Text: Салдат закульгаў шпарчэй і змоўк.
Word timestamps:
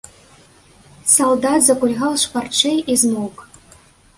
Салдат 1.15 1.61
закульгаў 1.67 2.17
шпарчэй 2.25 2.77
і 2.95 2.97
змоўк. 3.03 3.37